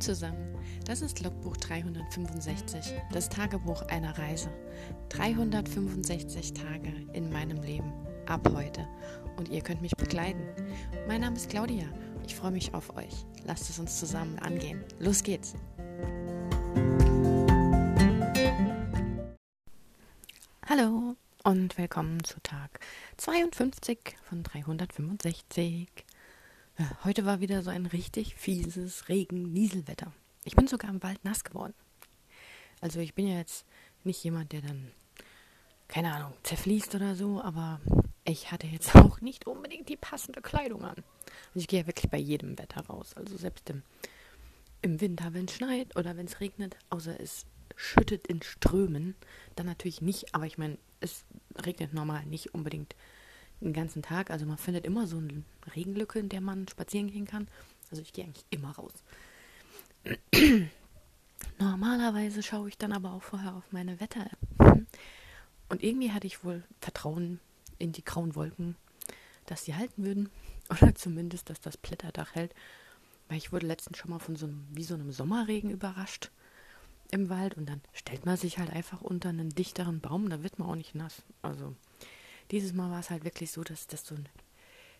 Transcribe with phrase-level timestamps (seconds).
[0.00, 4.50] Zusammen, das ist Logbuch 365, das Tagebuch einer Reise.
[5.08, 7.92] 365 Tage in meinem Leben,
[8.26, 8.86] ab heute.
[9.36, 10.46] Und ihr könnt mich begleiten.
[11.08, 11.86] Mein Name ist Claudia,
[12.26, 13.24] ich freue mich auf euch.
[13.44, 14.84] Lasst es uns zusammen angehen.
[14.98, 15.54] Los geht's!
[20.68, 22.80] Hallo und willkommen zu Tag
[23.16, 26.05] 52 von 365.
[27.04, 30.12] Heute war wieder so ein richtig fieses Regen-Nieselwetter.
[30.44, 31.72] Ich bin sogar im Wald nass geworden.
[32.82, 33.64] Also ich bin ja jetzt
[34.04, 34.92] nicht jemand, der dann,
[35.88, 37.80] keine Ahnung, zerfließt oder so, aber
[38.24, 40.96] ich hatte jetzt auch nicht unbedingt die passende Kleidung an.
[41.48, 43.14] Also ich gehe ja wirklich bei jedem Wetter raus.
[43.14, 43.82] Also selbst im,
[44.82, 49.14] im Winter, wenn es schneit oder wenn es regnet, außer es schüttet in Strömen,
[49.54, 50.34] dann natürlich nicht.
[50.34, 51.24] Aber ich meine, es
[51.64, 52.94] regnet normal nicht unbedingt
[53.60, 54.30] den ganzen Tag.
[54.30, 55.42] Also man findet immer so eine
[55.74, 57.48] Regenlücke, in der man spazieren gehen kann.
[57.90, 58.92] Also ich gehe eigentlich immer raus.
[61.58, 64.86] Normalerweise schaue ich dann aber auch vorher auf meine Wetter-App.
[65.68, 67.40] Und irgendwie hatte ich wohl Vertrauen
[67.78, 68.76] in die grauen Wolken,
[69.46, 70.30] dass sie halten würden.
[70.70, 72.54] Oder zumindest, dass das Blätterdach hält.
[73.28, 76.30] Weil ich wurde letztens schon mal von so einem, wie so einem Sommerregen überrascht
[77.10, 77.56] im Wald.
[77.56, 80.76] Und dann stellt man sich halt einfach unter einen dichteren Baum, da wird man auch
[80.76, 81.22] nicht nass.
[81.42, 81.74] Also
[82.50, 84.28] dieses Mal war es halt wirklich so, dass das so ein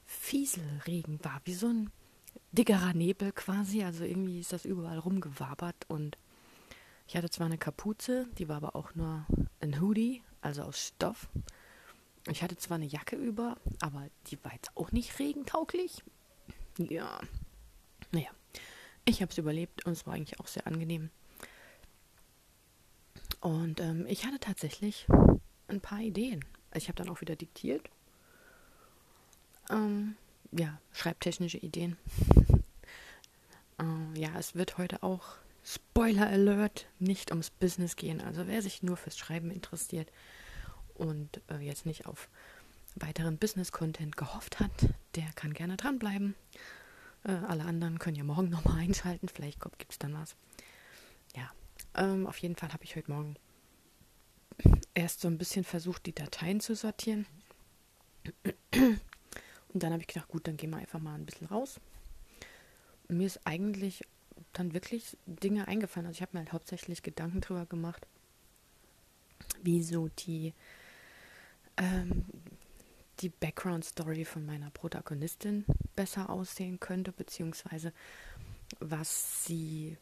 [0.05, 1.91] Fieselregen war, wie so ein
[2.53, 3.83] dickerer Nebel quasi.
[3.83, 6.17] Also irgendwie ist das überall rumgewabert und
[7.09, 9.27] ich hatte zwar eine Kapuze, die war aber auch nur
[9.61, 11.29] ein Hoodie, also aus Stoff.
[12.29, 16.03] Ich hatte zwar eine Jacke über, aber die war jetzt auch nicht regentauglich.
[16.79, 17.21] Ja,
[18.11, 18.31] naja,
[19.05, 21.11] ich habe es überlebt und es war eigentlich auch sehr angenehm.
[23.41, 25.07] Und ähm, ich hatte tatsächlich
[25.69, 26.45] ein paar Ideen.
[26.77, 27.89] Ich habe dann auch wieder diktiert.
[29.71, 30.17] Ähm,
[30.53, 31.97] ja, schreibtechnische Ideen.
[33.79, 38.21] äh, ja, es wird heute auch Spoiler Alert nicht ums Business gehen.
[38.21, 40.13] Also wer sich nur fürs Schreiben interessiert
[40.95, 42.29] und äh, jetzt nicht auf
[42.95, 44.71] weiteren Business-Content gehofft hat,
[45.17, 46.35] der kann gerne dranbleiben.
[47.25, 49.29] Äh, alle anderen können ja morgen nochmal einschalten.
[49.29, 50.37] Vielleicht gibt es dann was.
[51.35, 51.51] Ja,
[51.95, 53.37] ähm, auf jeden Fall habe ich heute Morgen
[54.97, 57.27] erst so ein bisschen versucht, die Dateien zu sortieren.
[58.73, 61.79] Und dann habe ich gedacht, gut, dann gehen wir einfach mal ein bisschen raus.
[63.09, 64.03] Und mir ist eigentlich
[64.55, 66.07] dann wirklich Dinge eingefallen.
[66.07, 68.07] Also ich habe mir halt hauptsächlich Gedanken drüber gemacht,
[69.63, 70.55] wieso die,
[71.77, 72.25] ähm,
[73.21, 77.93] die Background-Story von meiner Protagonistin besser aussehen könnte, beziehungsweise
[78.81, 79.99] was sie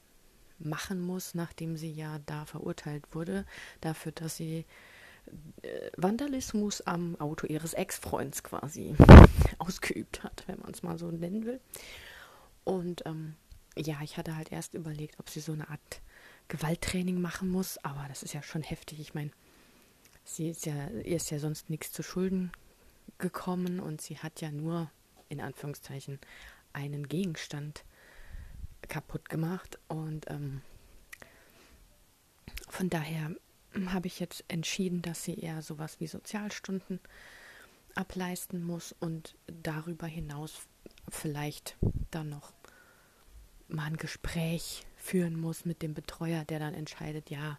[0.64, 3.44] machen muss, nachdem sie ja da verurteilt wurde,
[3.80, 4.64] dafür, dass sie
[5.62, 8.94] äh, Vandalismus am Auto ihres Ex-Freunds quasi
[9.58, 11.60] ausgeübt hat, wenn man es mal so nennen will.
[12.64, 13.34] Und ähm,
[13.76, 16.00] ja, ich hatte halt erst überlegt, ob sie so eine Art
[16.48, 19.00] Gewalttraining machen muss, aber das ist ja schon heftig.
[19.00, 19.30] Ich meine,
[20.24, 22.52] sie ist ja, ihr ist ja sonst nichts zu Schulden
[23.18, 24.90] gekommen und sie hat ja nur,
[25.28, 26.18] in Anführungszeichen,
[26.72, 27.84] einen Gegenstand
[28.88, 29.78] kaputt gemacht.
[29.88, 30.62] Und ähm,
[32.68, 33.30] von daher
[33.86, 37.00] habe ich jetzt entschieden, dass sie eher sowas wie Sozialstunden
[37.94, 40.66] ableisten muss und darüber hinaus
[41.08, 41.76] vielleicht
[42.10, 42.52] dann noch
[43.68, 47.58] mal ein Gespräch führen muss mit dem Betreuer, der dann entscheidet, ja,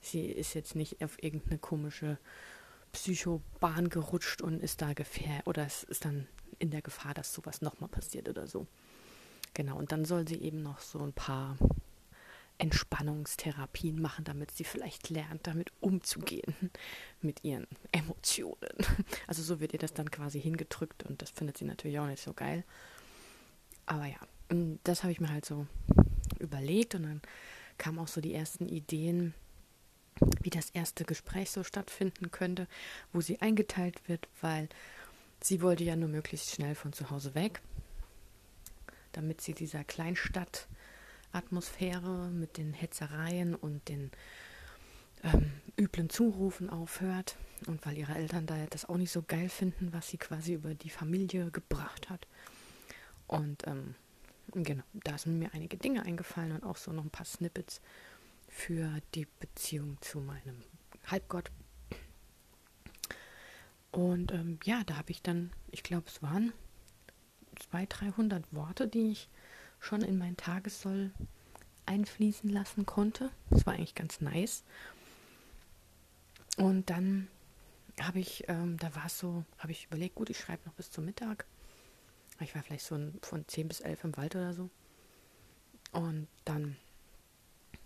[0.00, 2.18] sie ist jetzt nicht auf irgendeine komische
[2.92, 6.26] Psychobahn gerutscht und ist da gefähr oder es ist dann
[6.58, 8.66] in der Gefahr, dass sowas nochmal passiert oder so.
[9.56, 11.56] Genau, und dann soll sie eben noch so ein paar
[12.58, 16.54] Entspannungstherapien machen, damit sie vielleicht lernt, damit umzugehen,
[17.22, 18.58] mit ihren Emotionen.
[19.26, 22.22] Also so wird ihr das dann quasi hingedrückt und das findet sie natürlich auch nicht
[22.22, 22.64] so geil.
[23.86, 24.18] Aber ja,
[24.84, 25.66] das habe ich mir halt so
[26.38, 27.22] überlegt und dann
[27.78, 29.32] kamen auch so die ersten Ideen,
[30.42, 32.68] wie das erste Gespräch so stattfinden könnte,
[33.14, 34.68] wo sie eingeteilt wird, weil
[35.42, 37.62] sie wollte ja nur möglichst schnell von zu Hause weg
[39.16, 44.10] damit sie dieser Kleinstadt-Atmosphäre mit den Hetzereien und den
[45.24, 47.36] ähm, üblen Zurufen aufhört.
[47.66, 50.74] Und weil ihre Eltern da das auch nicht so geil finden, was sie quasi über
[50.74, 52.26] die Familie gebracht hat.
[53.26, 53.94] Und ähm,
[54.52, 57.80] genau, da sind mir einige Dinge eingefallen und auch so noch ein paar Snippets
[58.48, 60.62] für die Beziehung zu meinem
[61.06, 61.50] Halbgott.
[63.92, 66.52] Und ähm, ja, da habe ich dann, ich glaube, es waren
[67.58, 69.28] 200, 300 Worte, die ich
[69.80, 71.12] schon in mein Tagessoll
[71.86, 73.30] einfließen lassen konnte.
[73.50, 74.64] Das war eigentlich ganz nice.
[76.56, 77.28] Und dann
[78.00, 80.90] habe ich, ähm, da war es so, habe ich überlegt, gut, ich schreibe noch bis
[80.90, 81.46] zum Mittag.
[82.40, 84.68] Ich war vielleicht so von 10 bis 11 im Wald oder so.
[85.92, 86.76] Und dann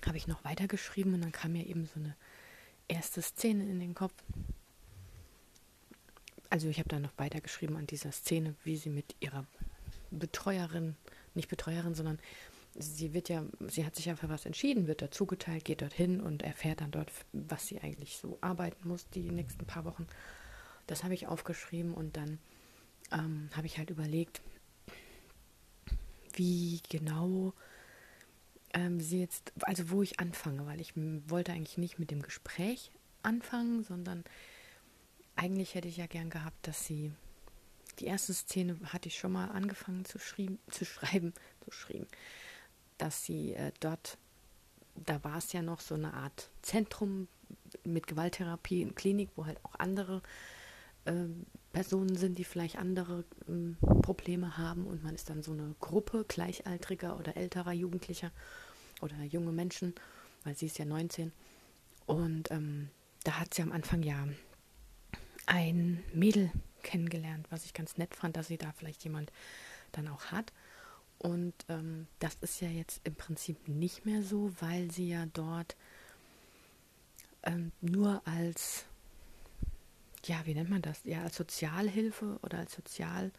[0.07, 2.17] habe ich noch weitergeschrieben und dann kam mir eben so eine
[2.89, 4.15] erste Szene in den Kopf.
[6.51, 9.47] Also ich habe dann noch weitergeschrieben an dieser Szene, wie sie mit ihrer
[10.11, 10.97] Betreuerin,
[11.35, 12.19] nicht Betreuerin, sondern
[12.77, 16.21] sie wird ja, sie hat sich ja für was entschieden, wird dazu geteilt, geht dorthin
[16.21, 20.07] und erfährt dann dort, was sie eigentlich so arbeiten muss die nächsten paar Wochen.
[20.87, 22.39] Das habe ich aufgeschrieben und dann
[23.13, 24.41] ähm, habe ich halt überlegt,
[26.35, 27.55] wie genau
[28.75, 32.91] ähm, sie jetzt, also wo ich anfange, weil ich wollte eigentlich nicht mit dem Gespräch
[33.23, 34.25] anfangen, sondern
[35.41, 37.13] eigentlich hätte ich ja gern gehabt, dass sie
[37.99, 40.19] die erste Szene hatte ich schon mal angefangen zu,
[40.71, 41.33] zu schreiben,
[41.65, 42.07] zu schreiben,
[42.99, 44.19] dass sie äh, dort,
[44.95, 47.27] da war es ja noch so eine Art Zentrum
[47.85, 50.23] mit Gewalttherapie in Klinik, wo halt auch andere
[51.07, 51.15] äh,
[51.73, 56.27] Personen sind, die vielleicht andere äh, Probleme haben und man ist dann so eine Gruppe
[56.29, 58.31] gleichaltriger oder älterer Jugendlicher
[59.01, 59.95] oder junge Menschen,
[60.45, 61.33] weil sie ist ja 19
[62.05, 62.91] und ähm,
[63.25, 64.27] da hat sie am Anfang ja
[65.51, 66.53] ein Mädel
[66.85, 69.33] kennengelernt, was ich ganz nett fand, dass sie da vielleicht jemand
[69.91, 70.53] dann auch hat.
[71.19, 75.77] Und ähm, das ist ja jetzt im Prinzip nicht mehr so, weil sie ja dort
[77.43, 78.85] ähm, nur als,
[80.25, 81.01] ja, wie nennt man das?
[81.03, 83.33] Ja, als Sozialhilfe oder als Sozial,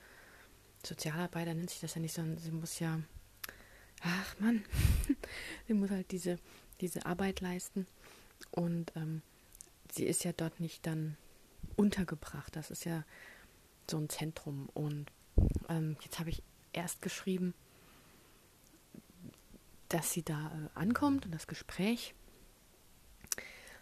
[0.85, 2.99] Sozialarbeiter nennt sich das ja nicht, sondern sie muss ja,
[4.01, 4.65] ach Mann,
[5.67, 6.39] sie muss halt diese,
[6.81, 7.87] diese Arbeit leisten.
[8.51, 9.21] Und ähm,
[9.93, 11.15] sie ist ja dort nicht dann
[11.75, 12.55] untergebracht.
[12.55, 13.03] Das ist ja
[13.89, 14.69] so ein Zentrum.
[14.73, 15.11] Und
[15.69, 17.53] ähm, jetzt habe ich erst geschrieben,
[19.89, 22.13] dass sie da äh, ankommt und das Gespräch.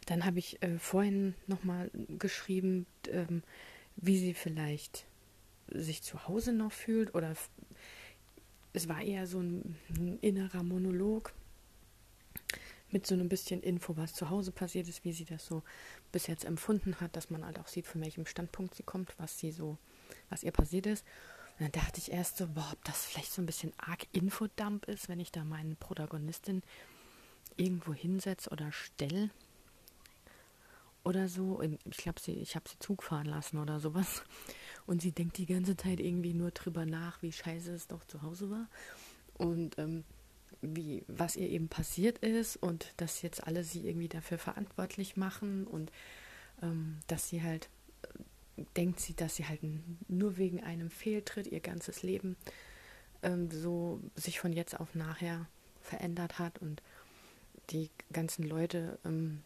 [0.05, 3.43] Dann habe ich äh, vorhin nochmal geschrieben, ähm,
[3.95, 5.05] wie sie vielleicht
[5.67, 7.35] sich zu Hause noch fühlt oder
[8.73, 11.33] es war eher so ein, ein innerer Monolog
[12.91, 15.63] mit so ein bisschen Info, was zu Hause passiert ist, wie sie das so
[16.11, 19.37] bis jetzt empfunden hat, dass man halt auch sieht, von welchem Standpunkt sie kommt, was
[19.37, 19.77] sie so,
[20.29, 21.05] was ihr passiert ist.
[21.59, 24.85] Und dann dachte ich erst so, boah, ob das vielleicht so ein bisschen arg Infodump
[24.85, 26.63] ist, wenn ich da meine Protagonistin
[27.57, 29.29] irgendwo hinsetze oder stelle
[31.03, 31.61] oder so.
[31.61, 34.23] Ich glaube, ich habe sie Zug fahren lassen oder sowas.
[34.85, 38.21] Und sie denkt die ganze Zeit irgendwie nur drüber nach, wie scheiße es doch zu
[38.21, 38.67] Hause war.
[39.33, 40.03] Und ähm,
[40.61, 45.65] wie, was ihr eben passiert ist und dass jetzt alle sie irgendwie dafür verantwortlich machen
[45.65, 45.91] und
[46.61, 47.69] ähm, dass sie halt
[48.57, 49.61] äh, denkt sie, dass sie halt
[50.07, 52.35] nur wegen einem Fehltritt ihr ganzes Leben
[53.23, 55.47] ähm, so sich von jetzt auf nachher
[55.81, 56.81] verändert hat und
[57.69, 59.43] die ganzen Leute ähm,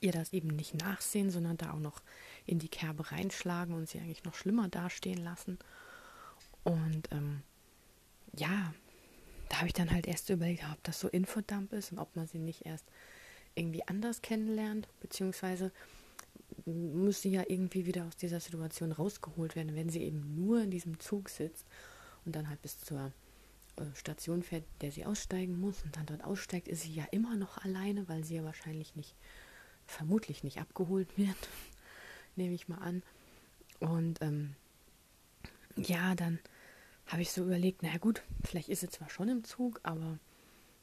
[0.00, 2.02] ihr das eben nicht nachsehen, sondern da auch noch
[2.46, 5.58] in die Kerbe reinschlagen und sie eigentlich noch schlimmer dastehen lassen.
[6.64, 7.42] Und ähm,
[8.36, 8.72] ja,
[9.48, 12.26] da habe ich dann halt erst überlegt, ob das so Infodump ist und ob man
[12.26, 12.84] sie nicht erst
[13.54, 15.72] irgendwie anders kennenlernt, beziehungsweise
[16.64, 20.70] muss sie ja irgendwie wieder aus dieser Situation rausgeholt werden, wenn sie eben nur in
[20.70, 21.66] diesem Zug sitzt
[22.24, 23.12] und dann halt bis zur
[23.76, 27.36] äh, Station fährt, der sie aussteigen muss und dann dort aussteigt, ist sie ja immer
[27.36, 29.14] noch alleine, weil sie ja wahrscheinlich nicht,
[29.86, 31.48] vermutlich nicht abgeholt wird,
[32.36, 33.02] nehme ich mal an.
[33.80, 34.54] Und ähm,
[35.76, 36.38] ja, dann
[37.08, 40.18] habe ich so überlegt, naja gut, vielleicht ist sie zwar schon im Zug, aber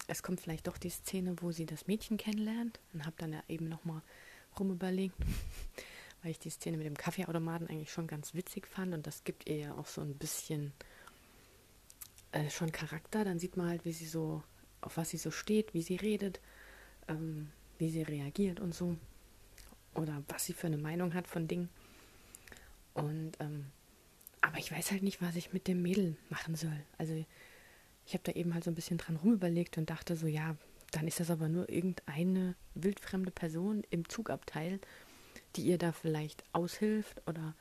[0.07, 3.43] es kommt vielleicht doch die Szene, wo sie das Mädchen kennenlernt und habe dann ja
[3.47, 4.01] eben nochmal
[4.59, 5.15] rumüberlegt,
[6.21, 9.47] weil ich die Szene mit dem Kaffeeautomaten eigentlich schon ganz witzig fand und das gibt
[9.47, 10.73] ihr ja auch so ein bisschen
[12.31, 13.23] äh, schon Charakter.
[13.23, 14.43] Dann sieht man halt, wie sie so,
[14.81, 16.39] auf was sie so steht, wie sie redet,
[17.07, 18.97] ähm, wie sie reagiert und so
[19.93, 21.69] oder was sie für eine Meinung hat von Dingen.
[22.93, 23.67] Und ähm,
[24.45, 26.79] aber ich weiß halt nicht, was ich mit dem Mädel machen soll.
[26.97, 27.13] Also
[28.05, 30.55] ich habe da eben halt so ein bisschen dran rumüberlegt und dachte so, ja,
[30.91, 34.79] dann ist das aber nur irgendeine wildfremde Person im Zugabteil,
[35.55, 37.55] die ihr da vielleicht aushilft oder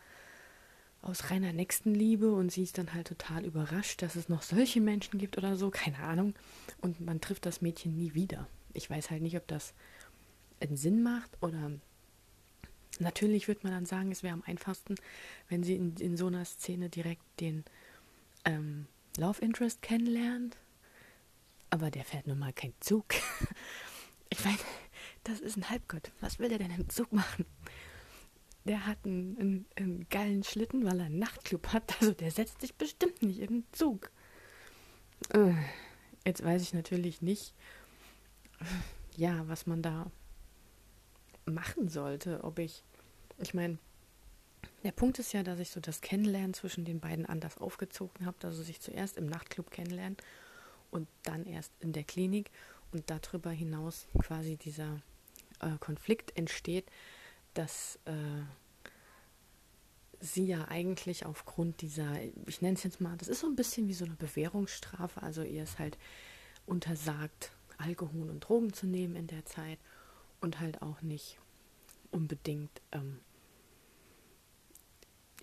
[1.00, 5.18] aus reiner Nächstenliebe und sie ist dann halt total überrascht, dass es noch solche Menschen
[5.18, 6.34] gibt oder so, keine Ahnung.
[6.80, 8.46] Und man trifft das Mädchen nie wieder.
[8.72, 9.74] Ich weiß halt nicht, ob das
[10.60, 11.72] einen Sinn macht oder
[13.00, 14.94] Natürlich würde man dann sagen, es wäre am einfachsten,
[15.48, 17.64] wenn sie in, in so einer Szene direkt den
[18.44, 18.86] ähm,
[19.16, 20.56] Love Interest kennenlernt.
[21.70, 23.06] Aber der fährt nun mal kein Zug.
[24.30, 24.58] ich meine,
[25.24, 26.12] das ist ein Halbgott.
[26.20, 27.46] Was will der denn im Zug machen?
[28.64, 32.00] Der hat einen, einen, einen geilen Schlitten, weil er einen Nachtclub hat.
[32.00, 34.10] Also der setzt sich bestimmt nicht in den Zug.
[35.30, 35.54] Äh,
[36.24, 37.54] jetzt weiß ich natürlich nicht,
[39.16, 40.10] ja, was man da
[41.46, 42.82] machen sollte, ob ich,
[43.38, 43.78] ich meine,
[44.82, 48.36] der Punkt ist ja, dass ich so das Kennenlernen zwischen den beiden anders aufgezogen habe,
[48.40, 50.16] dass sie sich zuerst im Nachtclub kennenlernen
[50.90, 52.50] und dann erst in der Klinik
[52.92, 55.00] und darüber hinaus quasi dieser
[55.60, 56.86] äh, Konflikt entsteht,
[57.54, 58.42] dass äh,
[60.20, 63.88] sie ja eigentlich aufgrund dieser, ich nenne es jetzt mal, das ist so ein bisschen
[63.88, 65.98] wie so eine Bewährungsstrafe, also ihr ist halt
[66.66, 69.78] untersagt, Alkohol und Drogen zu nehmen in der Zeit
[70.44, 71.38] und halt auch nicht
[72.10, 73.18] unbedingt ähm,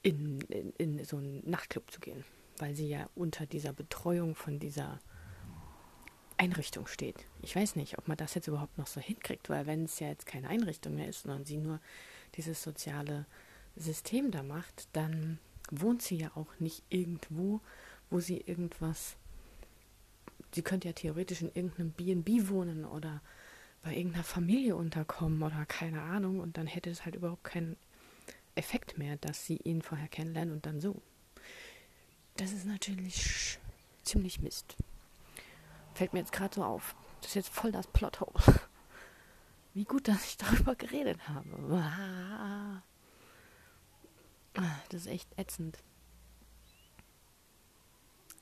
[0.03, 2.23] in, in, in so einen Nachtclub zu gehen,
[2.59, 4.99] weil sie ja unter dieser Betreuung von dieser
[6.37, 7.25] Einrichtung steht.
[7.41, 10.07] Ich weiß nicht, ob man das jetzt überhaupt noch so hinkriegt, weil wenn es ja
[10.07, 11.79] jetzt keine Einrichtung mehr ist, sondern sie nur
[12.35, 13.25] dieses soziale
[13.75, 15.39] System da macht, dann
[15.71, 17.59] wohnt sie ja auch nicht irgendwo,
[18.09, 19.15] wo sie irgendwas.
[20.53, 23.21] Sie könnte ja theoretisch in irgendeinem BB wohnen oder
[23.81, 27.77] bei irgendeiner Familie unterkommen oder keine Ahnung und dann hätte es halt überhaupt keinen
[28.55, 31.01] Effekt mehr, dass sie ihn vorher kennenlernen und dann so.
[32.37, 33.59] Das ist natürlich
[34.03, 34.75] ziemlich Mist.
[35.93, 36.95] Fällt mir jetzt gerade so auf.
[37.21, 38.33] Das ist jetzt voll das Plothole.
[39.73, 42.81] Wie gut, dass ich darüber geredet habe.
[44.89, 45.79] Das ist echt ätzend.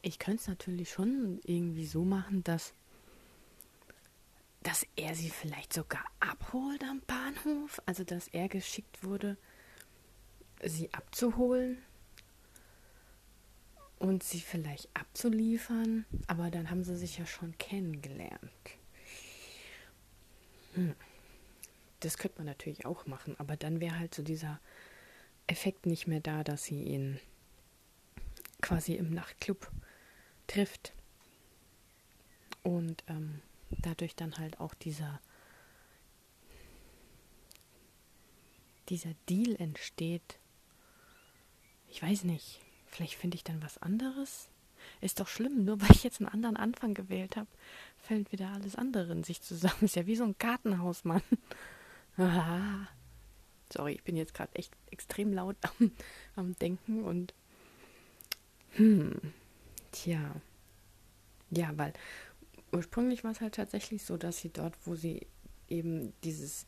[0.02, 2.74] Ich könnte es natürlich schon irgendwie so machen, dass,
[4.64, 7.82] dass er sie vielleicht sogar abholt am Bahnhof.
[7.86, 9.38] Also, dass er geschickt wurde,
[10.64, 11.78] sie abzuholen
[14.00, 16.06] und sie vielleicht abzuliefern.
[16.28, 18.52] Aber dann haben sie sich ja schon kennengelernt.
[20.74, 20.96] Hm.
[22.02, 24.62] Das könnte man natürlich auch machen, aber dann wäre halt so dieser
[25.48, 27.20] Effekt nicht mehr da, dass sie ihn
[28.62, 29.70] quasi im Nachtclub
[30.48, 30.94] trifft.
[32.64, 35.20] Und ähm, dadurch dann halt auch dieser,
[38.90, 40.40] dieser Deal entsteht.
[41.88, 44.50] Ich weiß nicht, vielleicht finde ich dann was anderes.
[45.02, 47.48] Ist doch schlimm, nur weil ich jetzt einen anderen Anfang gewählt habe,
[47.98, 49.76] fällt wieder alles andere in sich zusammen.
[49.82, 51.22] Ist ja wie so ein Gartenhausmann.
[52.18, 52.88] Aha.
[53.72, 55.92] Sorry, ich bin jetzt gerade echt extrem laut am,
[56.36, 57.34] am Denken und
[58.74, 59.20] hm,
[59.92, 60.36] tja.
[61.52, 61.94] Ja, weil
[62.72, 65.28] ursprünglich war es halt tatsächlich so, dass sie dort, wo sie
[65.68, 66.66] eben dieses,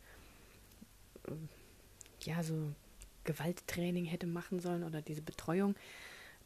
[1.27, 1.33] äh,
[2.23, 2.73] ja, so
[3.23, 5.75] Gewalttraining hätte machen sollen oder diese Betreuung,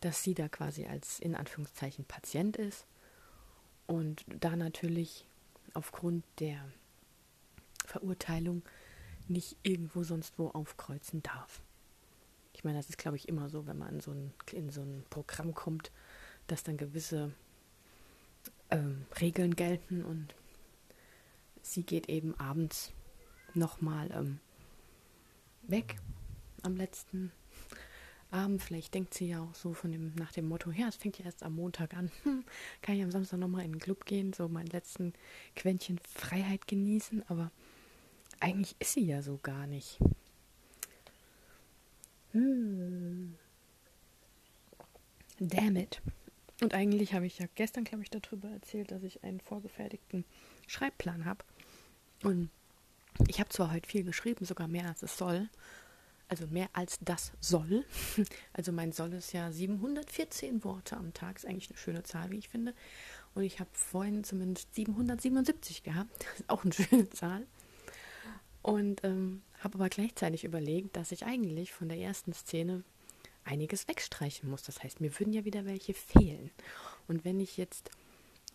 [0.01, 2.85] dass sie da quasi als in Anführungszeichen Patient ist
[3.87, 5.25] und da natürlich
[5.73, 6.59] aufgrund der
[7.85, 8.63] Verurteilung
[9.27, 11.61] nicht irgendwo sonst wo aufkreuzen darf.
[12.53, 14.81] Ich meine, das ist, glaube ich, immer so, wenn man in so ein, in so
[14.81, 15.91] ein Programm kommt,
[16.47, 17.33] dass dann gewisse
[18.71, 20.33] ähm, Regeln gelten und
[21.61, 22.93] sie geht eben abends
[23.53, 24.39] nochmal ähm,
[25.63, 25.95] weg
[26.63, 27.31] am letzten
[28.31, 28.61] Abend.
[28.61, 31.25] Vielleicht denkt sie ja auch so von dem, nach dem Motto, ja, es fängt ja
[31.25, 32.11] erst am Montag an.
[32.23, 32.43] Hm,
[32.81, 35.13] kann ich am Samstag nochmal in den Club gehen, so mein letzten
[35.55, 37.51] Quäntchen Freiheit genießen, aber
[38.39, 39.99] eigentlich ist sie ja so gar nicht.
[42.31, 43.35] Hm.
[45.39, 46.01] Damn it.
[46.61, 50.23] Und eigentlich habe ich ja gestern, glaube ich, darüber erzählt, dass ich einen vorgefertigten
[50.67, 51.43] Schreibplan habe.
[52.23, 52.49] Und
[53.27, 55.49] ich habe zwar heute viel geschrieben, sogar mehr als es soll.
[56.27, 57.85] Also mehr als das soll.
[58.53, 61.37] Also mein soll ist ja 714 Worte am Tag.
[61.37, 62.73] Ist eigentlich eine schöne Zahl, wie ich finde.
[63.35, 66.09] Und ich habe vorhin zumindest 777 gehabt.
[66.25, 67.45] Das ist auch eine schöne Zahl.
[68.61, 72.83] Und ähm, habe aber gleichzeitig überlegt, dass ich eigentlich von der ersten Szene
[73.45, 74.63] einiges wegstreichen muss.
[74.63, 76.51] Das heißt, mir würden ja wieder welche fehlen.
[77.07, 77.91] Und wenn ich jetzt,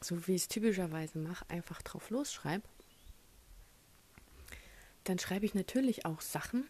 [0.00, 2.64] so wie ich es typischerweise mache, einfach drauf losschreibe,
[5.04, 6.68] dann schreibe ich natürlich auch Sachen,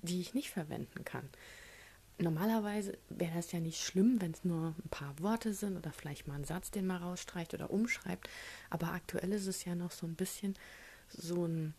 [0.00, 1.28] die ich nicht verwenden kann.
[2.20, 6.26] Normalerweise wäre das ja nicht schlimm, wenn es nur ein paar Worte sind oder vielleicht
[6.26, 8.28] mal ein Satz, den man rausstreicht oder umschreibt.
[8.70, 10.54] Aber aktuell ist es ja noch so ein bisschen
[11.08, 11.74] so ein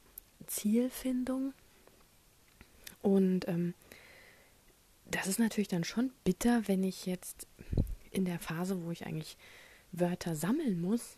[0.47, 1.53] Zielfindung.
[3.01, 3.73] Und ähm,
[5.11, 7.47] das ist natürlich dann schon bitter, wenn ich jetzt
[8.11, 9.37] in der Phase, wo ich eigentlich
[9.91, 11.17] Wörter sammeln muss,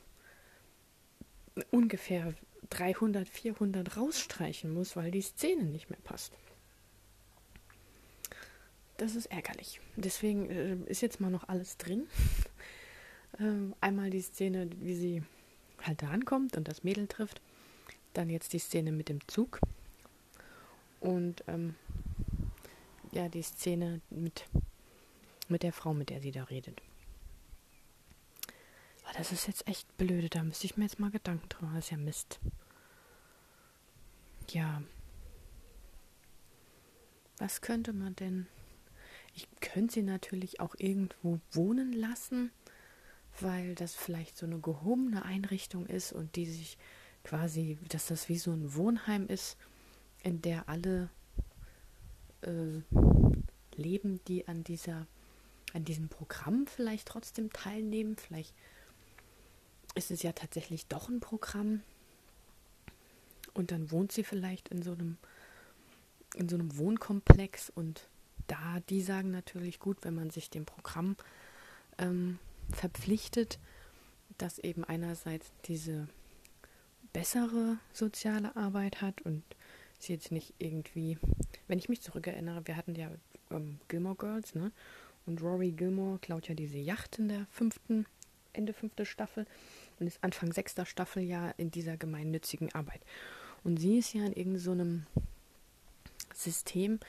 [1.72, 2.34] ungefähr
[2.70, 6.34] 300, 400 rausstreichen muss, weil die Szene nicht mehr passt.
[8.98, 9.82] Das ist ärgerlich.
[9.96, 12.08] Deswegen äh, ist jetzt mal noch alles drin.
[13.40, 15.24] ähm, einmal die Szene, wie sie
[15.82, 17.42] halt da ankommt und das Mädel trifft.
[18.14, 19.60] Dann jetzt die Szene mit dem Zug.
[21.00, 21.76] Und ähm,
[23.12, 24.46] ja, die Szene mit,
[25.48, 26.82] mit der Frau, mit der sie da redet.
[29.04, 31.76] Aber das ist jetzt echt blöde, da müsste ich mir jetzt mal Gedanken drüber machen.
[31.76, 32.40] Das ist ja Mist.
[34.50, 34.82] Ja.
[37.38, 38.48] Was könnte man denn?
[39.34, 42.52] Ich könnte sie natürlich auch irgendwo wohnen lassen,
[43.40, 46.78] weil das vielleicht so eine gehobene Einrichtung ist und die sich
[47.24, 49.58] quasi, dass das wie so ein Wohnheim ist,
[50.24, 51.10] in der alle
[52.42, 52.82] äh,
[53.76, 55.08] leben, die an dieser,
[55.74, 58.16] an diesem Programm vielleicht trotzdem teilnehmen.
[58.18, 58.54] Vielleicht
[59.96, 61.82] ist es ja tatsächlich doch ein Programm.
[63.54, 65.18] Und dann wohnt sie vielleicht in so einem,
[66.36, 68.08] in so einem Wohnkomplex und
[68.48, 71.16] da, die sagen natürlich gut, wenn man sich dem Programm
[71.98, 72.40] ähm,
[72.72, 73.60] verpflichtet,
[74.38, 76.08] dass eben einerseits diese
[77.14, 79.44] bessere soziale Arbeit hat und
[80.04, 81.18] sie jetzt nicht irgendwie,
[81.68, 83.10] wenn ich mich zurückerinnere, wir hatten ja
[83.52, 84.72] ähm, Gilmore Girls, ne?
[85.26, 88.08] Und Rory Gilmore klaut ja diese Yacht in der fünften,
[88.54, 89.46] Ende fünfte Staffel
[90.00, 93.02] und ist Anfang sechster Staffel ja in dieser gemeinnützigen Arbeit.
[93.64, 95.22] Und sie ist ja in irgendeinem so
[96.34, 97.00] System,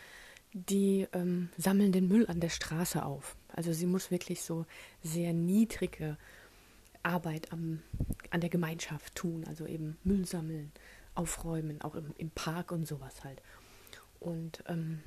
[0.52, 3.36] die ähm, sammeln den Müll an der Straße auf.
[3.48, 4.66] Also sie muss wirklich so
[5.02, 6.18] sehr niedrige
[7.02, 7.82] Arbeit am,
[8.30, 10.70] an der Gemeinschaft tun, also eben Müll sammeln,
[11.14, 13.42] aufräumen, auch im, im Park und sowas halt.
[14.20, 15.02] Und ähm,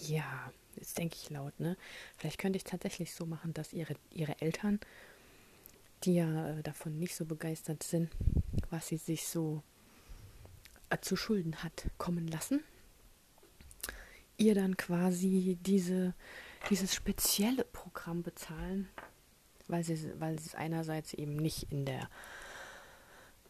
[0.00, 1.76] ja, jetzt denke ich laut, ne?
[2.16, 4.80] Vielleicht könnte ich tatsächlich so machen, dass ihre, ihre Eltern,
[6.04, 8.10] die ja äh, davon nicht so begeistert sind,
[8.70, 9.62] was sie sich so
[10.90, 12.62] äh, zu Schulden hat kommen lassen,
[14.36, 16.14] ihr dann quasi diese,
[16.70, 18.88] dieses spezielle Programm bezahlen,
[19.66, 22.08] weil sie, weil es einerseits eben nicht in der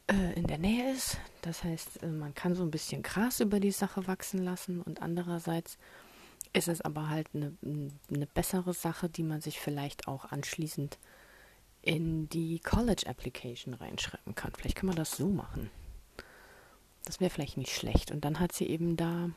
[0.09, 1.19] äh, in der Nähe ist.
[1.43, 5.03] Das heißt, äh, man kann so ein bisschen Gras über die Sache wachsen lassen und
[5.03, 5.79] andererseits
[6.53, 10.99] ist es aber halt eine, eine bessere Sache, die man sich vielleicht auch anschließend
[11.83, 14.53] in die College Application reinschreiben kann.
[14.57, 15.71] Vielleicht kann man das so machen.
[17.05, 18.11] Das wäre vielleicht nicht schlecht.
[18.11, 19.31] Und dann hat sie eben da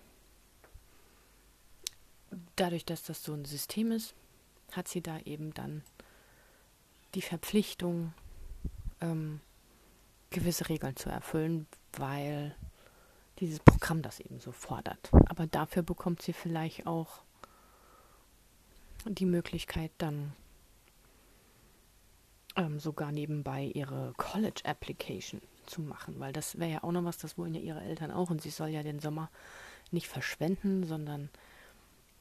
[2.56, 4.16] dadurch, dass das so ein System ist,
[4.72, 5.84] hat sie da eben dann
[7.14, 8.14] die Verpflichtung,
[9.02, 9.42] ähm,
[10.32, 12.56] gewisse Regeln zu erfüllen, weil
[13.40, 15.12] dieses Programm das eben so fordert.
[15.28, 17.22] Aber dafür bekommt sie vielleicht auch
[19.06, 20.34] die Möglichkeit, dann
[22.56, 27.18] ähm, sogar nebenbei ihre College Application zu machen, weil das wäre ja auch noch was,
[27.18, 29.30] das wollen ja ihre Eltern auch und sie soll ja den Sommer
[29.92, 31.30] nicht verschwenden, sondern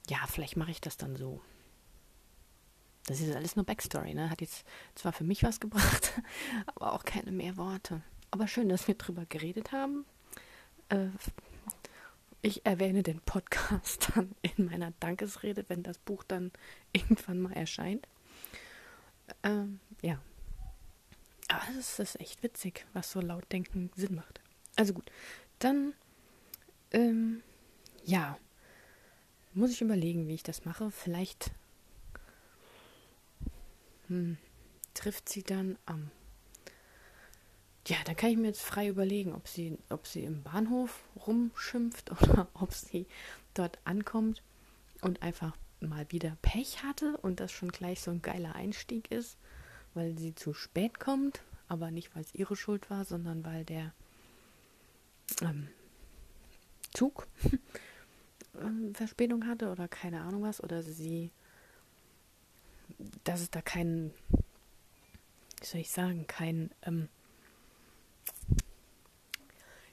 [0.08, 1.40] ja, vielleicht mache ich das dann so.
[3.06, 4.30] Das ist alles nur Backstory, ne?
[4.30, 6.20] Hat jetzt zwar für mich was gebracht,
[6.66, 8.02] aber auch keine mehr Worte.
[8.30, 10.04] Aber schön, dass wir drüber geredet haben.
[10.88, 11.08] Äh,
[12.42, 16.52] ich erwähne den Podcast dann in meiner Dankesrede, wenn das Buch dann
[16.92, 18.06] irgendwann mal erscheint.
[19.42, 20.20] Ähm, ja.
[21.48, 24.40] Aber es ist echt witzig, was so laut denken Sinn macht.
[24.76, 25.10] Also gut,
[25.58, 25.94] dann,
[26.92, 27.42] ähm,
[28.04, 28.38] ja,
[29.52, 30.92] muss ich überlegen, wie ich das mache.
[30.92, 31.50] Vielleicht
[34.10, 34.36] hm,
[34.92, 36.10] trifft sie dann am.
[37.86, 42.10] ja, dann kann ich mir jetzt frei überlegen, ob sie, ob sie im Bahnhof rumschimpft
[42.22, 43.06] oder ob sie
[43.54, 44.42] dort ankommt
[45.00, 49.38] und einfach mal wieder Pech hatte und das schon gleich so ein geiler Einstieg ist,
[49.94, 53.94] weil sie zu spät kommt, aber nicht weil es ihre Schuld war, sondern weil der
[55.40, 55.68] ähm,
[56.92, 57.28] Zug
[58.60, 61.30] ähm, Verspätung hatte oder keine Ahnung was oder sie,
[63.24, 64.12] dass es da keinen,
[65.60, 67.08] wie soll ich sagen, kein, ähm,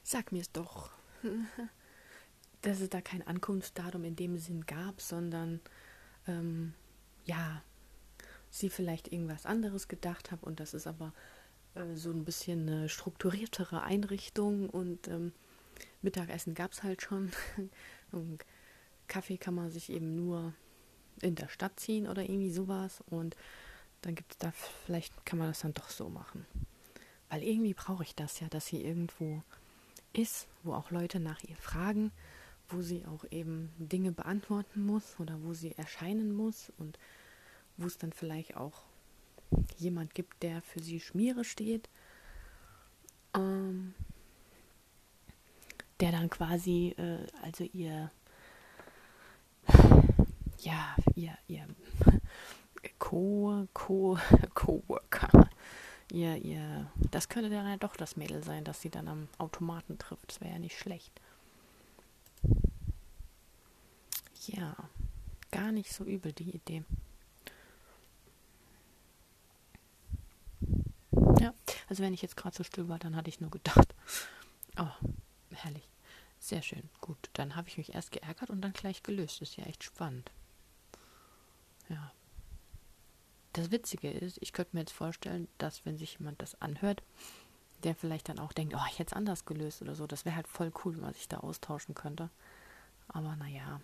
[0.04, 0.92] sag mir es doch,
[2.62, 5.60] dass es da kein Ankunftsdatum in dem Sinn gab, sondern
[6.28, 6.74] ähm,
[7.26, 7.62] ja,
[8.50, 11.14] sie vielleicht irgendwas anderes gedacht habe und das ist aber
[11.76, 15.34] äh, so ein bisschen eine strukturiertere Einrichtung und ähm,
[16.02, 17.32] Mittagessen gab es halt schon.
[18.12, 18.46] Und
[19.08, 20.54] Kaffee kann man sich eben nur
[21.22, 23.04] in der Stadt ziehen oder irgendwie sowas.
[23.10, 23.36] Und
[24.02, 24.52] dann gibt es da,
[24.86, 26.46] vielleicht kann man das dann doch so machen.
[27.30, 29.44] Weil irgendwie brauche ich das ja, dass sie irgendwo
[30.14, 32.12] ist, wo auch Leute nach ihr fragen,
[32.70, 36.98] wo sie auch eben Dinge beantworten muss oder wo sie erscheinen muss und
[37.78, 38.84] wo es dann vielleicht auch
[39.78, 41.90] jemand gibt, der für sie Schmiere steht.
[43.36, 43.94] Ähm,
[46.00, 48.12] der dann quasi, äh, also ihr,
[50.60, 51.68] ja, ihr, ihr
[53.00, 54.18] Co, Co,
[54.54, 55.50] Coworker,
[56.12, 59.98] ihr, ihr, das könnte dann ja doch das Mädel sein, das sie dann am Automaten
[59.98, 60.30] trifft.
[60.30, 61.12] Das wäre ja nicht schlecht.
[64.48, 64.76] Ja,
[65.52, 66.84] gar nicht so übel die Idee.
[71.40, 71.54] Ja,
[71.90, 73.94] also wenn ich jetzt gerade so still war, dann hatte ich nur gedacht,
[74.80, 75.08] oh,
[75.58, 75.90] Herrlich.
[76.40, 76.84] Sehr schön.
[77.02, 79.42] Gut, dann habe ich mich erst geärgert und dann gleich gelöst.
[79.42, 80.32] Ist ja echt spannend.
[81.90, 82.12] Ja.
[83.54, 87.02] das Witzige ist, ich könnte mir jetzt vorstellen, dass wenn sich jemand das anhört,
[87.84, 90.08] der vielleicht dann auch denkt, oh, ich hätte es anders gelöst oder so.
[90.08, 92.30] Das wäre halt voll cool, wenn man sich da austauschen könnte.
[93.08, 93.82] Aber naja,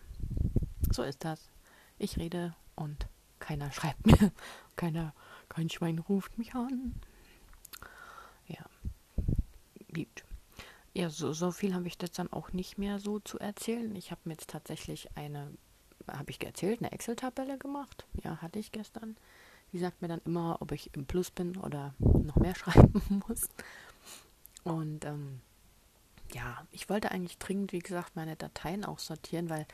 [0.91, 1.49] so ist das.
[1.97, 3.07] Ich rede und
[3.39, 4.31] keiner schreibt mir.
[4.75, 5.13] Keiner,
[5.49, 6.95] kein Schwein ruft mich an.
[8.47, 8.65] Ja.
[9.93, 10.23] Gut.
[10.93, 13.95] Ja, so, so viel habe ich jetzt dann auch nicht mehr so zu erzählen.
[13.95, 15.51] Ich habe mir jetzt tatsächlich eine,
[16.07, 18.05] habe ich erzählt, eine Excel-Tabelle gemacht.
[18.23, 19.15] Ja, hatte ich gestern.
[19.71, 23.49] Die sagt mir dann immer, ob ich im Plus bin oder noch mehr schreiben muss.
[24.63, 25.41] Und ähm,
[26.33, 29.65] ja, ich wollte eigentlich dringend, wie gesagt, meine Dateien auch sortieren, weil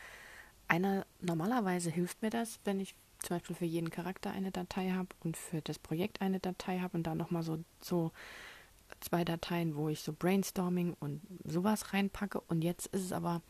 [0.68, 5.10] einer normalerweise hilft mir das, wenn ich zum Beispiel für jeden Charakter eine Datei habe
[5.24, 8.12] und für das Projekt eine Datei habe und da nochmal so, so
[9.02, 12.39] zwei Dateien, wo ich so Brainstorming und sowas reinpacke.
[12.42, 13.42] Und jetzt ist es aber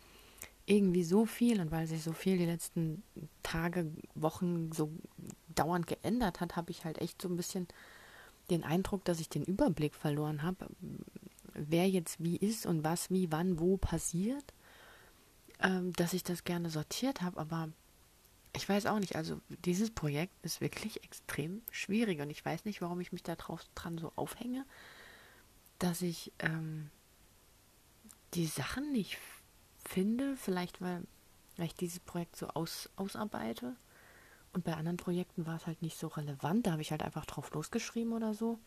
[0.69, 3.01] irgendwie so viel und weil sich so viel die letzten
[3.41, 4.91] Tage, Wochen so
[5.55, 7.67] dauernd geändert hat, habe ich halt echt so ein bisschen
[8.51, 10.67] den Eindruck, dass ich den Überblick verloren habe,
[11.53, 14.53] wer jetzt wie ist und was wie wann wo passiert,
[15.59, 17.69] ähm, dass ich das gerne sortiert habe, aber
[18.55, 22.81] ich weiß auch nicht, also dieses Projekt ist wirklich extrem schwierig und ich weiß nicht,
[22.81, 24.65] warum ich mich da drauf, dran so aufhänge,
[25.79, 26.89] dass ich ähm,
[28.33, 29.17] die Sachen nicht
[29.89, 31.03] finde, vielleicht weil,
[31.57, 33.75] weil ich dieses Projekt so aus, ausarbeite.
[34.53, 37.25] Und bei anderen Projekten war es halt nicht so relevant, da habe ich halt einfach
[37.25, 38.57] drauf losgeschrieben oder so,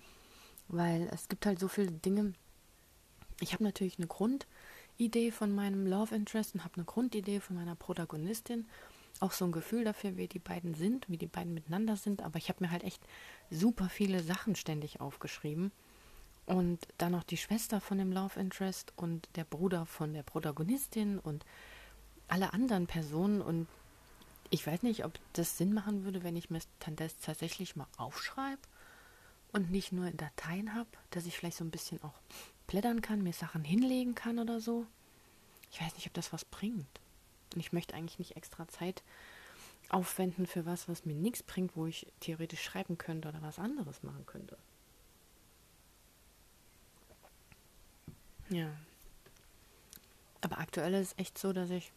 [0.69, 2.35] weil es gibt halt so viele Dinge,
[3.41, 7.75] ich habe natürlich eine Grundidee von meinem Love Interest und habe eine Grundidee von meiner
[7.75, 8.69] Protagonistin.
[9.19, 12.23] Auch so ein Gefühl dafür, wie die beiden sind, wie die beiden miteinander sind.
[12.23, 13.03] Aber ich habe mir halt echt
[13.51, 15.73] super viele Sachen ständig aufgeschrieben.
[16.45, 21.19] Und dann noch die Schwester von dem Love Interest und der Bruder von der Protagonistin
[21.19, 21.45] und
[22.29, 23.41] alle anderen Personen.
[23.41, 23.69] Und
[24.51, 26.61] ich weiß nicht, ob das Sinn machen würde, wenn ich mir
[26.97, 28.61] das tatsächlich mal aufschreibe
[29.53, 32.15] und nicht nur in Dateien habe, dass ich vielleicht so ein bisschen auch
[32.67, 34.87] blättern kann, mir Sachen hinlegen kann oder so.
[35.71, 36.87] Ich weiß nicht, ob das was bringt.
[37.55, 39.03] Und ich möchte eigentlich nicht extra Zeit
[39.91, 44.03] aufwenden für was, was mir nichts bringt, wo ich theoretisch schreiben könnte oder was anderes
[44.03, 44.57] machen könnte.
[48.53, 48.71] Ja.
[50.41, 51.93] Aber aktuell ist es echt so, dass ich,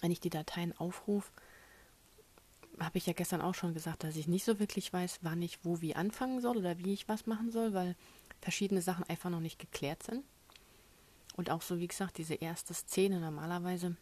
[0.00, 1.30] wenn ich die Dateien aufrufe,
[2.78, 5.64] habe ich ja gestern auch schon gesagt, dass ich nicht so wirklich weiß, wann ich
[5.64, 7.96] wo wie anfangen soll oder wie ich was machen soll, weil
[8.42, 10.24] verschiedene Sachen einfach noch nicht geklärt sind.
[11.36, 13.96] Und auch so, wie gesagt, diese erste Szene normalerweise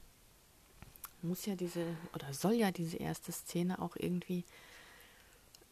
[1.23, 4.45] muss ja diese, oder soll ja diese erste Szene auch irgendwie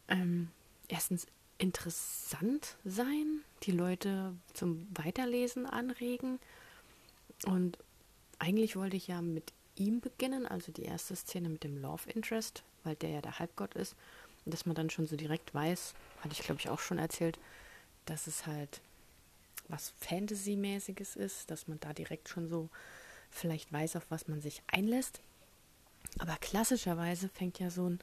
[0.08, 0.48] ähm,
[0.88, 1.26] erstens
[1.62, 6.40] interessant sein, die Leute zum Weiterlesen anregen.
[7.46, 7.78] Und
[8.40, 12.64] eigentlich wollte ich ja mit ihm beginnen, also die erste Szene mit dem Love Interest,
[12.82, 13.94] weil der ja der Halbgott ist.
[14.44, 17.38] Und dass man dann schon so direkt weiß, hatte ich glaube ich auch schon erzählt,
[18.06, 18.80] dass es halt
[19.68, 22.68] was Fantasy-mäßiges ist, dass man da direkt schon so
[23.30, 25.20] vielleicht weiß, auf was man sich einlässt.
[26.18, 28.00] Aber klassischerweise fängt ja so ein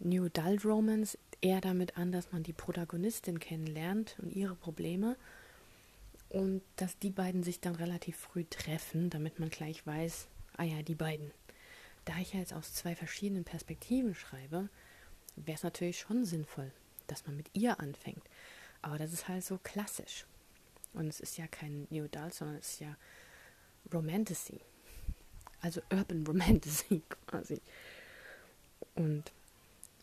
[0.00, 5.16] New Adult Romance eher damit an, dass man die Protagonistin kennenlernt und ihre Probleme
[6.28, 10.82] und dass die beiden sich dann relativ früh treffen, damit man gleich weiß, ah ja,
[10.82, 11.30] die beiden.
[12.04, 14.68] Da ich ja jetzt aus zwei verschiedenen Perspektiven schreibe,
[15.36, 16.72] wäre es natürlich schon sinnvoll,
[17.06, 18.22] dass man mit ihr anfängt.
[18.82, 20.26] Aber das ist halt so klassisch.
[20.92, 22.96] Und es ist ja kein New Adult, sondern es ist ja
[23.92, 24.60] Romantasy.
[25.60, 27.60] Also Urban Romantasy quasi.
[28.94, 29.32] Und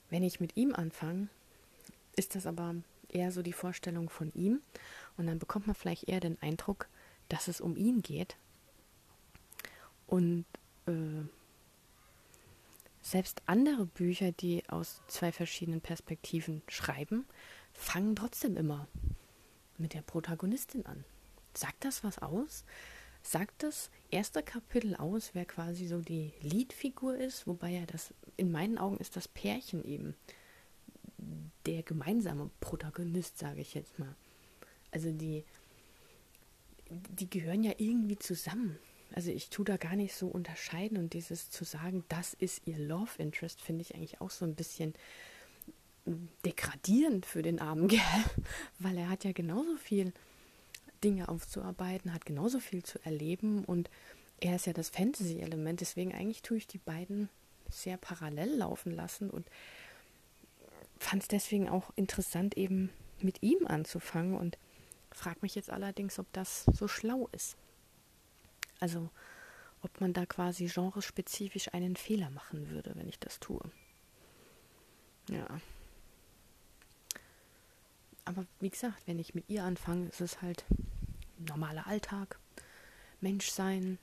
[0.09, 1.27] wenn ich mit ihm anfange,
[2.15, 2.75] ist das aber
[3.09, 4.61] eher so die Vorstellung von ihm.
[5.17, 6.87] Und dann bekommt man vielleicht eher den Eindruck,
[7.29, 8.35] dass es um ihn geht.
[10.07, 10.45] Und
[10.85, 11.25] äh,
[13.01, 17.25] selbst andere Bücher, die aus zwei verschiedenen Perspektiven schreiben,
[17.73, 18.87] fangen trotzdem immer
[19.77, 21.03] mit der Protagonistin an.
[21.53, 22.65] Sagt das was aus?
[23.25, 28.51] Sagt das erste Kapitel aus, wer quasi so die Leadfigur ist, wobei ja das, in
[28.51, 30.15] meinen Augen ist das Pärchen eben
[31.65, 34.15] der gemeinsame Protagonist, sage ich jetzt mal.
[34.91, 35.43] Also die,
[36.91, 38.77] die gehören ja irgendwie zusammen.
[39.15, 42.77] Also ich tue da gar nicht so unterscheiden und dieses zu sagen, das ist ihr
[42.77, 44.93] Love Interest, finde ich eigentlich auch so ein bisschen
[46.45, 48.23] degradierend für den armen Kerl,
[48.77, 50.13] weil er hat ja genauso viel
[51.03, 53.89] Dinge aufzuarbeiten, hat genauso viel zu erleben und
[54.39, 57.29] er ist ja das Fantasy-Element, deswegen eigentlich tue ich die beiden
[57.69, 59.47] sehr parallel laufen lassen und
[60.99, 64.57] fand es deswegen auch interessant, eben mit ihm anzufangen und
[65.11, 67.55] frage mich jetzt allerdings, ob das so schlau ist.
[68.79, 69.09] Also,
[69.81, 73.61] ob man da quasi genrespezifisch einen Fehler machen würde, wenn ich das tue.
[75.29, 75.47] Ja.
[78.25, 80.65] Aber wie gesagt, wenn ich mit ihr anfange, ist es halt
[81.37, 82.39] normaler Alltag,
[83.21, 83.99] Menschsein,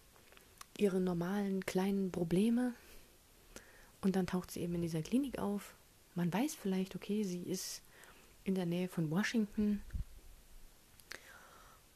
[0.78, 2.74] ihre normalen kleinen Probleme.
[4.00, 5.74] Und dann taucht sie eben in dieser Klinik auf.
[6.14, 7.82] Man weiß vielleicht, okay, sie ist
[8.44, 9.82] in der Nähe von Washington.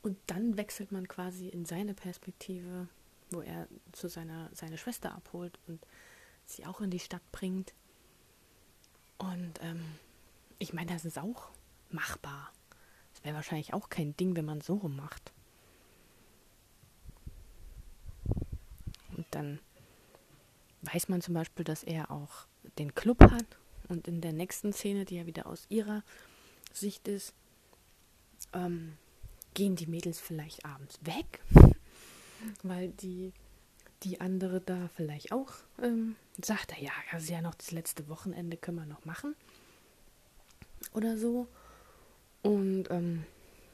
[0.02, 2.88] Und dann wechselt man quasi in seine Perspektive,
[3.30, 5.84] wo er zu seiner seine Schwester abholt und
[6.44, 7.74] sie auch in die Stadt bringt.
[9.18, 9.82] Und ähm,
[10.58, 11.50] ich meine, das ist auch
[11.90, 12.52] machbar.
[13.12, 15.32] Das wäre wahrscheinlich auch kein Ding, wenn man so rum macht.
[19.16, 19.58] Und dann
[20.82, 22.46] weiß man zum Beispiel, dass er auch
[22.78, 23.46] den Club hat.
[23.88, 26.02] Und in der nächsten Szene, die ja wieder aus ihrer
[26.72, 27.34] Sicht ist,
[28.52, 28.96] ähm,
[29.54, 31.40] gehen die Mädels vielleicht abends weg,
[32.62, 33.32] weil die,
[34.02, 38.78] die andere da vielleicht auch ähm, sagt, ja, ist ja noch das letzte Wochenende, können
[38.78, 39.34] wir noch machen.
[40.92, 41.48] Oder so.
[42.46, 43.24] Und ähm,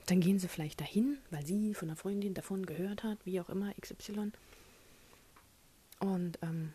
[0.06, 3.50] dann gehen sie vielleicht dahin, weil sie von einer Freundin davon gehört hat, wie auch
[3.50, 4.32] immer, XY.
[6.00, 6.72] Und ähm,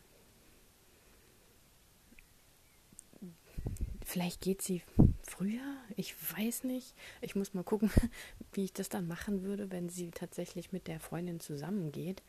[4.06, 4.84] vielleicht geht sie
[5.24, 6.94] früher, ich weiß nicht.
[7.22, 7.90] Ich muss mal gucken,
[8.54, 12.22] wie ich das dann machen würde, wenn sie tatsächlich mit der Freundin zusammengeht.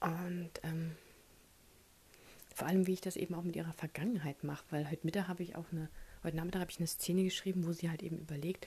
[0.00, 0.96] Und ähm,
[2.54, 5.42] vor allem, wie ich das eben auch mit ihrer Vergangenheit mache, weil heute Mittag habe
[5.42, 5.88] ich auch eine,
[6.24, 8.66] heute Nachmittag habe ich eine Szene geschrieben, wo sie halt eben überlegt,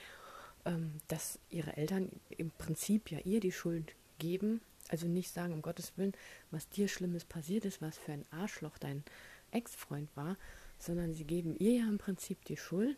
[0.66, 5.62] ähm, dass ihre Eltern im Prinzip ja ihr die Schuld geben also nicht sagen, um
[5.62, 6.13] Gottes Willen,
[6.52, 9.04] was dir Schlimmes passiert ist, was für ein Arschloch dein
[9.52, 10.38] Ex-Freund war,
[10.80, 12.98] sondern sie geben ihr ja im Prinzip die Schuld,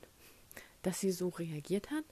[0.82, 2.06] dass sie so reagiert hat,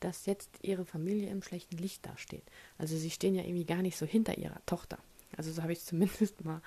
[0.00, 2.42] dass jetzt ihre Familie im schlechten Licht dasteht.
[2.78, 4.98] Also sie stehen ja irgendwie gar nicht so hinter ihrer Tochter.
[5.36, 6.62] Also so habe ich zumindest mal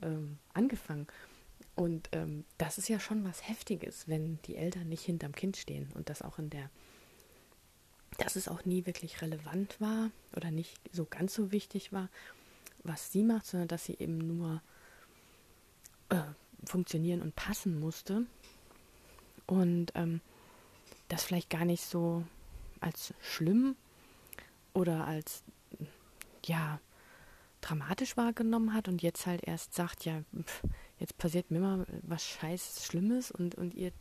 [0.00, 1.06] ähm, angefangen.
[1.74, 5.90] Und ähm, das ist ja schon was Heftiges, wenn die Eltern nicht hinterm Kind stehen
[5.94, 6.70] und das auch in der
[8.18, 12.08] dass es auch nie wirklich relevant war oder nicht so ganz so wichtig war,
[12.84, 14.62] was sie macht, sondern dass sie eben nur
[16.10, 16.20] äh,
[16.64, 18.26] funktionieren und passen musste.
[19.46, 20.20] Und ähm,
[21.08, 22.24] das vielleicht gar nicht so
[22.80, 23.76] als schlimm
[24.74, 25.42] oder als
[26.44, 26.80] ja
[27.60, 30.62] dramatisch wahrgenommen hat und jetzt halt erst sagt, ja, pff,
[31.02, 33.92] jetzt passiert mir immer was scheiß Schlimmes und, und ihr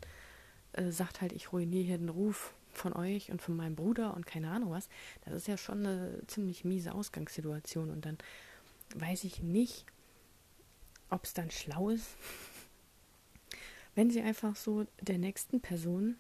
[0.74, 4.26] äh, sagt halt, ich ruiniere hier den Ruf von euch und von meinem Bruder und
[4.26, 4.88] keine Ahnung was,
[5.26, 7.90] das ist ja schon eine ziemlich miese Ausgangssituation.
[7.90, 8.18] Und dann
[8.96, 9.86] weiß ich nicht,
[11.10, 12.08] ob es dann schlau ist,
[13.96, 16.16] wenn sie einfach so der nächsten Person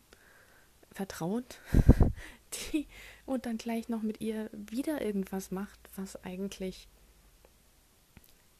[0.91, 1.61] vertraut,
[2.73, 2.87] die
[3.25, 6.89] und dann gleich noch mit ihr wieder irgendwas macht, was eigentlich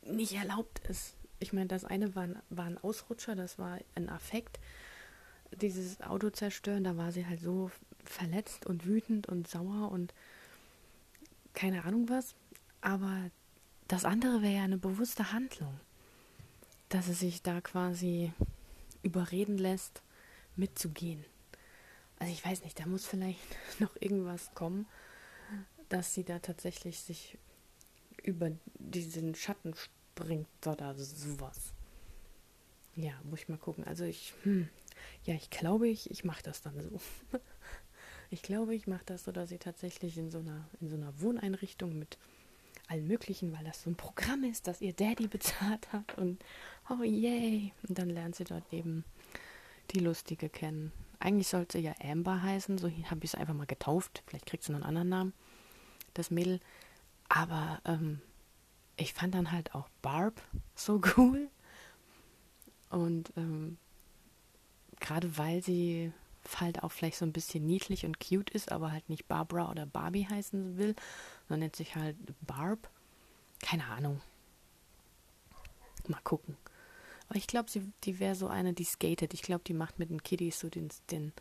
[0.04, 1.16] nicht erlaubt ist.
[1.42, 4.60] Ich meine, das eine war ein, war ein Ausrutscher, das war ein Affekt,
[5.60, 7.72] dieses Auto zerstören, da war sie halt so
[8.06, 10.14] verletzt und wütend und sauer und
[11.54, 12.36] keine Ahnung was.
[12.80, 13.32] Aber
[13.88, 15.80] das andere wäre ja eine bewusste Handlung,
[16.90, 18.32] dass sie sich da quasi
[19.04, 20.04] überreden lässt,
[20.56, 21.26] mitzugehen.
[22.20, 23.40] Also ich weiß nicht, da muss vielleicht
[23.80, 24.86] noch irgendwas kommen,
[25.90, 27.38] dass sie da tatsächlich sich
[28.24, 29.74] über diesen Schatten
[30.22, 31.74] springt oder sowas.
[32.96, 33.84] Ja, muss ich mal gucken.
[33.86, 34.70] Also ich, hm,
[35.24, 37.00] ja, ich glaube, ich, ich mache das dann so.
[38.30, 41.20] ich glaube, ich mache das so, dass sie tatsächlich in so einer, in so einer
[41.22, 42.18] Wohneinrichtung mit
[42.88, 46.44] allen möglichen, weil das so ein Programm ist, das ihr Daddy bezahlt hat und
[46.90, 47.74] oh yay.
[47.88, 49.06] Und dann lernt sie dort eben
[49.92, 50.92] die Lustige kennen.
[51.20, 54.24] Eigentlich sollte sie ja Amber heißen, so habe ich es einfach mal getauft.
[54.26, 55.34] Vielleicht kriegt sie noch einen anderen Namen,
[56.14, 56.60] das Mädel.
[57.30, 58.22] Aber ähm,
[59.02, 60.42] ich fand dann halt auch Barb
[60.76, 61.50] so cool.
[62.90, 63.78] Und ähm,
[65.00, 66.12] gerade weil sie
[66.56, 69.86] halt auch vielleicht so ein bisschen niedlich und cute ist, aber halt nicht Barbara oder
[69.86, 70.96] Barbie heißen will,
[71.48, 72.90] sondern nennt sich halt Barb.
[73.62, 74.22] Keine Ahnung.
[76.08, 76.58] Mal gucken.
[77.30, 77.70] Aber ich glaube,
[78.04, 79.34] die wäre so eine, die skatet.
[79.34, 81.32] Ich glaube, die macht mit den Kiddies so den, den,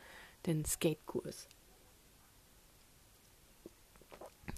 [0.47, 1.49] den Skate-Kurs.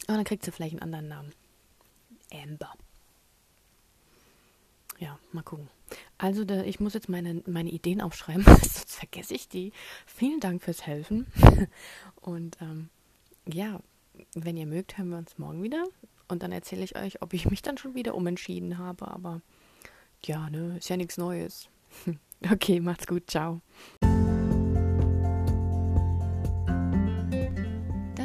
[0.08, 1.34] Aber dann kriegt sie vielleicht einen anderen Namen.
[2.32, 2.74] Amber.
[5.02, 5.68] Ja, mal gucken.
[6.16, 9.72] Also da, ich muss jetzt meine, meine Ideen aufschreiben, sonst vergesse ich die.
[10.06, 11.26] Vielen Dank fürs Helfen.
[12.20, 12.88] Und ähm,
[13.52, 13.80] ja,
[14.36, 15.84] wenn ihr mögt, hören wir uns morgen wieder.
[16.28, 19.08] Und dann erzähle ich euch, ob ich mich dann schon wieder umentschieden habe.
[19.08, 19.40] Aber
[20.24, 21.68] ja, ne, ist ja nichts Neues.
[22.52, 23.28] okay, macht's gut.
[23.28, 23.60] Ciao.